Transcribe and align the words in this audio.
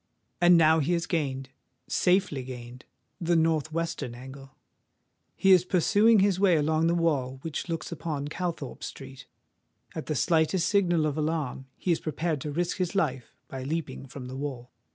And 0.41 0.57
now 0.57 0.79
he 0.79 0.93
has 0.93 1.05
gained—safely 1.05 2.41
gained—the 2.43 3.35
north 3.35 3.71
western 3.71 4.15
angle: 4.15 4.55
he 5.35 5.51
is 5.51 5.63
pursuing 5.63 6.17
his 6.21 6.39
way 6.39 6.55
along 6.57 6.87
the 6.87 6.95
wall 6.95 7.37
which 7.43 7.69
looks 7.69 7.91
upon 7.91 8.27
Calthorpe 8.27 8.83
Street. 8.83 9.27
At 9.93 10.07
the 10.07 10.15
slightest 10.15 10.67
signal 10.67 11.05
of 11.05 11.19
alarm 11.19 11.67
he 11.77 11.91
is 11.91 11.99
prepared 11.99 12.41
to 12.41 12.51
risk 12.51 12.77
his 12.77 12.95
life 12.95 13.31
by 13.47 13.61
leaping 13.61 14.07
from 14.07 14.25
the 14.25 14.35
wall. 14.35 14.71